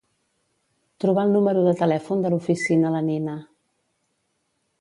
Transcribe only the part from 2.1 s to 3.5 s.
de l'oficina la Nina.